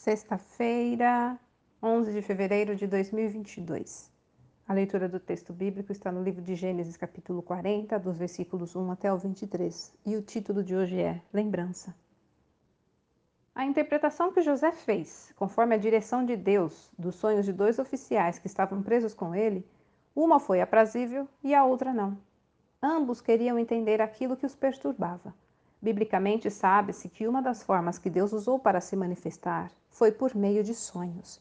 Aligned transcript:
Sexta-feira, 0.00 1.38
11 1.82 2.10
de 2.10 2.22
fevereiro 2.22 2.74
de 2.74 2.86
2022. 2.86 4.10
A 4.66 4.72
leitura 4.72 5.06
do 5.06 5.20
texto 5.20 5.52
bíblico 5.52 5.92
está 5.92 6.10
no 6.10 6.22
livro 6.22 6.40
de 6.40 6.54
Gênesis, 6.54 6.96
capítulo 6.96 7.42
40, 7.42 7.98
dos 7.98 8.16
versículos 8.16 8.74
1 8.74 8.92
até 8.92 9.12
o 9.12 9.18
23, 9.18 9.94
e 10.06 10.16
o 10.16 10.22
título 10.22 10.64
de 10.64 10.74
hoje 10.74 10.98
é 10.98 11.20
Lembrança. 11.30 11.94
A 13.54 13.66
interpretação 13.66 14.32
que 14.32 14.40
José 14.40 14.72
fez, 14.72 15.34
conforme 15.36 15.74
a 15.74 15.78
direção 15.78 16.24
de 16.24 16.34
Deus, 16.34 16.90
dos 16.98 17.16
sonhos 17.16 17.44
de 17.44 17.52
dois 17.52 17.78
oficiais 17.78 18.38
que 18.38 18.46
estavam 18.46 18.82
presos 18.82 19.12
com 19.12 19.34
ele, 19.34 19.68
uma 20.16 20.40
foi 20.40 20.62
aprazível 20.62 21.28
e 21.44 21.54
a 21.54 21.62
outra 21.62 21.92
não. 21.92 22.16
Ambos 22.82 23.20
queriam 23.20 23.58
entender 23.58 24.00
aquilo 24.00 24.34
que 24.34 24.46
os 24.46 24.56
perturbava. 24.56 25.34
Biblicamente, 25.82 26.50
sabe-se 26.50 27.08
que 27.08 27.26
uma 27.26 27.40
das 27.40 27.62
formas 27.62 27.98
que 27.98 28.10
Deus 28.10 28.32
usou 28.32 28.58
para 28.58 28.80
se 28.80 28.94
manifestar 28.94 29.70
foi 29.88 30.12
por 30.12 30.34
meio 30.34 30.62
de 30.62 30.74
sonhos. 30.74 31.40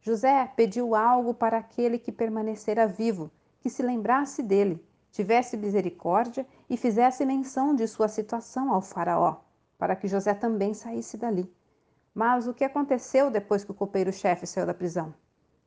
José 0.00 0.50
pediu 0.56 0.94
algo 0.94 1.32
para 1.32 1.58
aquele 1.58 1.98
que 1.98 2.10
permanecera 2.10 2.86
vivo, 2.86 3.30
que 3.60 3.70
se 3.70 3.82
lembrasse 3.82 4.42
dele, 4.42 4.84
tivesse 5.10 5.56
misericórdia 5.56 6.46
e 6.68 6.76
fizesse 6.76 7.24
menção 7.24 7.74
de 7.74 7.86
sua 7.86 8.08
situação 8.08 8.72
ao 8.72 8.82
Faraó, 8.82 9.36
para 9.78 9.94
que 9.96 10.08
José 10.08 10.34
também 10.34 10.74
saísse 10.74 11.16
dali. 11.16 11.52
Mas 12.14 12.46
o 12.46 12.54
que 12.54 12.64
aconteceu 12.64 13.30
depois 13.30 13.64
que 13.64 13.70
o 13.70 13.74
copeiro-chefe 13.74 14.46
saiu 14.46 14.66
da 14.66 14.74
prisão? 14.74 15.14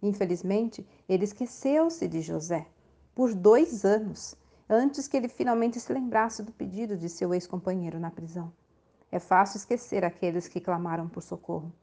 Infelizmente, 0.02 0.88
ele 1.08 1.24
esqueceu-se 1.24 2.08
de 2.08 2.22
José 2.22 2.66
por 3.14 3.34
dois 3.34 3.84
anos 3.86 4.36
antes 4.72 5.08
que 5.08 5.18
ele 5.18 5.28
finalmente 5.28 5.80
se 5.80 5.92
lembrasse 5.92 6.44
do 6.44 6.52
pedido 6.52 6.96
de 6.96 7.10
seu 7.10 7.34
ex-companheiro 7.34 8.00
na 8.00 8.12
prisão. 8.12 8.54
É 9.12 9.18
fácil 9.18 9.58
esquecer 9.58 10.06
aqueles 10.06 10.48
que 10.48 10.62
clamaram 10.62 11.10
por 11.10 11.24
socorro. 11.24 11.74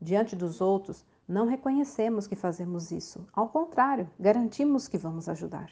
Diante 0.00 0.34
dos 0.34 0.60
outros, 0.60 1.04
não 1.28 1.46
reconhecemos 1.46 2.26
que 2.26 2.34
fazemos 2.34 2.90
isso. 2.90 3.24
Ao 3.32 3.48
contrário, 3.48 4.10
garantimos 4.18 4.88
que 4.88 4.98
vamos 4.98 5.28
ajudar. 5.28 5.70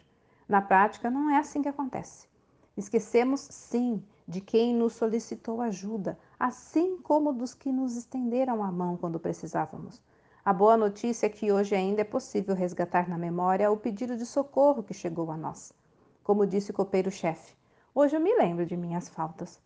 Na 0.48 0.62
prática, 0.62 1.10
não 1.10 1.28
é 1.28 1.38
assim 1.38 1.60
que 1.60 1.68
acontece. 1.68 2.28
Esquecemos, 2.76 3.40
sim, 3.40 4.00
de 4.28 4.40
quem 4.40 4.72
nos 4.72 4.92
solicitou 4.92 5.60
ajuda, 5.60 6.16
assim 6.38 6.98
como 6.98 7.32
dos 7.32 7.52
que 7.52 7.72
nos 7.72 7.96
estenderam 7.96 8.62
a 8.62 8.70
mão 8.70 8.96
quando 8.96 9.18
precisávamos. 9.18 10.00
A 10.44 10.52
boa 10.52 10.76
notícia 10.76 11.26
é 11.26 11.30
que 11.30 11.50
hoje 11.50 11.74
ainda 11.74 12.02
é 12.02 12.04
possível 12.04 12.54
resgatar 12.54 13.08
na 13.08 13.18
memória 13.18 13.72
o 13.72 13.76
pedido 13.76 14.16
de 14.16 14.24
socorro 14.24 14.84
que 14.84 14.94
chegou 14.94 15.32
a 15.32 15.36
nós 15.36 15.74
como 16.22 16.46
disse 16.46 16.70
o 16.70 16.74
copeiro-chefe. 16.74 17.54
Hoje 17.94 18.16
eu 18.16 18.20
me 18.20 18.34
lembro 18.36 18.64
de 18.66 18.76
minhas 18.76 19.08
faltas. 19.08 19.60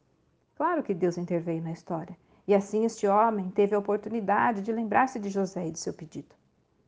Claro 0.56 0.82
que 0.82 0.94
Deus 0.94 1.18
interveio 1.18 1.62
na 1.62 1.72
história, 1.72 2.16
e 2.46 2.54
assim 2.54 2.84
este 2.84 3.06
homem 3.06 3.50
teve 3.50 3.74
a 3.74 3.78
oportunidade 3.78 4.62
de 4.62 4.72
lembrar-se 4.72 5.18
de 5.18 5.28
José 5.28 5.66
e 5.66 5.70
de 5.70 5.78
seu 5.78 5.92
pedido. 5.92 6.34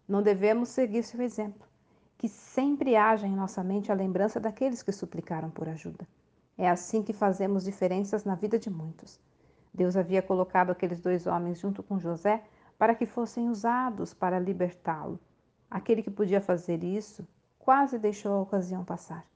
Não 0.08 0.22
devemos 0.22 0.68
seguir 0.68 1.02
seu 1.02 1.20
exemplo, 1.20 1.66
que 2.16 2.28
sempre 2.28 2.96
haja 2.96 3.26
em 3.26 3.34
nossa 3.34 3.62
mente 3.64 3.90
a 3.90 3.94
lembrança 3.94 4.38
daqueles 4.38 4.82
que 4.82 4.92
suplicaram 4.92 5.50
por 5.50 5.68
ajuda. 5.68 6.06
É 6.56 6.70
assim 6.70 7.02
que 7.02 7.12
fazemos 7.12 7.64
diferenças 7.64 8.24
na 8.24 8.34
vida 8.34 8.58
de 8.58 8.70
muitos. 8.70 9.20
Deus 9.74 9.96
havia 9.96 10.22
colocado 10.22 10.70
aqueles 10.70 11.00
dois 11.00 11.26
homens 11.26 11.58
junto 11.58 11.82
com 11.82 11.98
José 11.98 12.42
para 12.78 12.94
que 12.94 13.04
fossem 13.04 13.50
usados 13.50 14.14
para 14.14 14.38
libertá-lo. 14.38 15.20
Aquele 15.70 16.02
que 16.02 16.10
podia 16.10 16.40
fazer 16.40 16.82
isso 16.82 17.26
quase 17.58 17.98
deixou 17.98 18.32
a 18.32 18.40
ocasião 18.40 18.84
passar. 18.84 19.26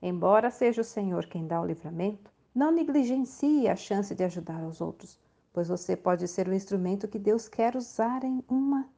Embora 0.00 0.50
seja 0.50 0.80
o 0.80 0.84
Senhor 0.84 1.26
quem 1.26 1.46
dá 1.46 1.60
o 1.60 1.66
livramento, 1.66 2.30
não 2.54 2.70
negligencie 2.70 3.68
a 3.68 3.74
chance 3.74 4.14
de 4.14 4.22
ajudar 4.22 4.62
os 4.64 4.80
outros, 4.80 5.18
pois 5.52 5.68
você 5.68 5.96
pode 5.96 6.28
ser 6.28 6.48
o 6.48 6.54
instrumento 6.54 7.08
que 7.08 7.18
Deus 7.18 7.48
quer 7.48 7.76
usar 7.76 8.22
em 8.24 8.44
uma 8.48 8.88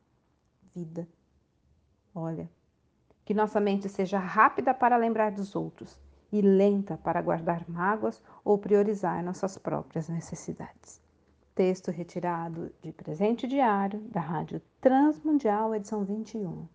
vida. 0.75 1.09
Olha, 2.15 2.51
que 3.25 3.35
nossa 3.35 3.61
mente 3.61 3.89
seja 3.89 4.19
rápida 4.19 4.73
para 4.73 4.97
lembrar 4.97 5.33
dos 5.33 5.55
outros 5.55 5.99
e 6.33 6.41
lenta 6.41 6.97
para 6.97 7.23
guardar 7.23 7.69
mágoas 7.69 8.23
ou 8.45 8.59
priorizar 8.59 9.23
nossas 9.23 9.57
próprias 9.59 10.09
necessidades. 10.09 11.01
Texto 11.55 11.91
retirado 11.91 12.71
de 12.83 12.93
Presente 12.93 13.47
Diário 13.47 14.01
da 14.01 14.21
Rádio 14.21 14.61
Transmundial, 14.81 15.75
edição 15.75 16.05
21. 16.05 16.69